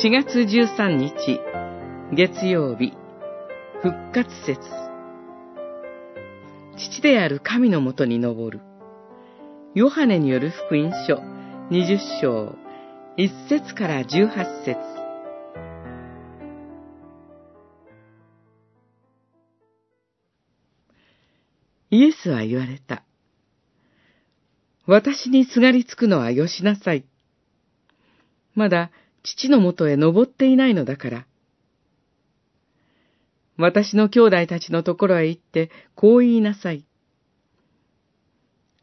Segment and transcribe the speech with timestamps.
[0.00, 1.40] 4月13日、
[2.12, 2.92] 月曜日、
[3.82, 4.60] 復活節。
[6.76, 8.64] 父である神のもとに登る。
[9.74, 11.16] ヨハネによる福音書
[11.72, 12.54] 20章
[13.16, 14.78] 1節から18節
[21.90, 23.02] イエスは言われた。
[24.86, 27.04] 私にすがりつくのはよしなさい。
[28.54, 31.26] まだ父のもとへ登っていないのだから。
[33.56, 36.84] 私の兄弟たちのところへ行って、こう言いなさい。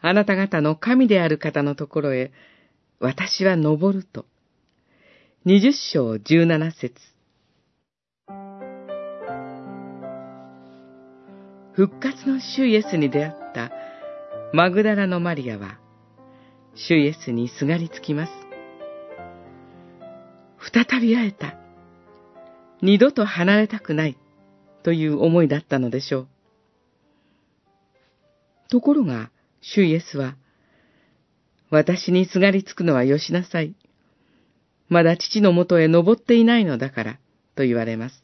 [0.00, 2.32] あなた方の神である方のところへ、
[2.98, 4.26] 私は登ると。
[5.44, 6.94] 二十章十七節
[11.74, 13.70] 復活の主イエスに出会った
[14.52, 15.78] マグダラのマリアは、
[16.74, 18.43] 主イエスにすがりつきます。
[20.72, 21.56] 再び会えた。
[22.80, 24.16] 二度と離れたくない。
[24.84, 26.28] という思いだったのでしょう。
[28.68, 29.30] ところが、
[29.62, 30.36] 主イエスは、
[31.70, 33.74] 私にすがりつくのはよしなさい。
[34.88, 37.18] まだ父のもとへ登っていないのだから、
[37.56, 38.22] と言われます。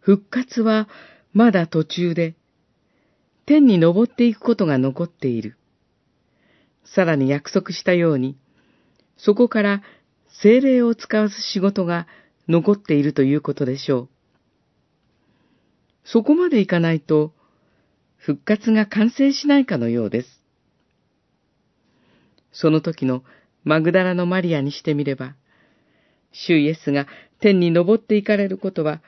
[0.00, 0.88] 復活は
[1.34, 2.34] まだ途中で、
[3.44, 5.58] 天に登っていくことが残っている。
[6.84, 8.38] さらに約束したように、
[9.16, 9.82] そこから
[10.42, 12.06] 精霊を使わす仕事が
[12.48, 14.08] 残っているということでしょう。
[16.04, 17.32] そこまでいかないと、
[18.16, 20.42] 復活が完成しないかのようです。
[22.52, 23.22] その時の
[23.64, 25.34] マグダラのマリアにしてみれば、
[26.32, 27.06] 主イエスが
[27.40, 29.02] 天に昇っていかれることは、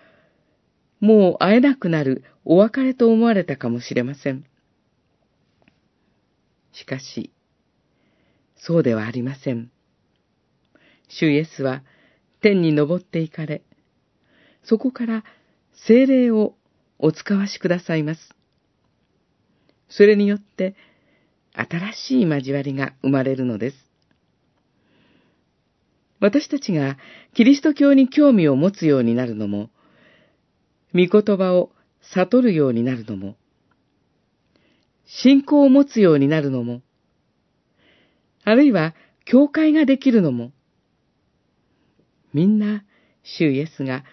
[1.01, 4.45] もう会えなくなるお別れと思われたかもしれません。
[6.73, 7.33] しかし、
[8.57, 9.71] そうではありません。
[11.09, 11.83] 主イエスは
[12.41, 13.63] 天に昇っていかれ、
[14.63, 15.25] そこから
[15.87, 16.55] 精霊を
[16.99, 18.21] お使わしくださいます。
[19.89, 20.75] それによって、
[21.55, 23.77] 新しい交わりが生まれるのです。
[26.21, 26.99] 私たちが
[27.35, 29.71] キリスト教に興味を持つようになるのも、
[30.95, 31.71] 御言葉を
[32.15, 33.37] 悟るようになるのも、
[35.07, 36.83] 信仰を持つようになるのも、
[38.45, 38.95] あるいは
[39.25, 40.53] 教会ができるのも、
[42.33, 42.85] みんな、
[43.23, 44.05] 主イエスが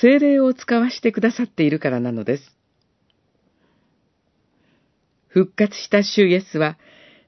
[0.00, 2.56] 精霊を使わしてくださっているからなのです。
[5.28, 6.78] 復活した主イエスは、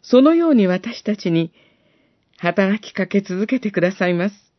[0.03, 1.53] そのように私たちに
[2.39, 4.52] 働きかけ続けてくださいます。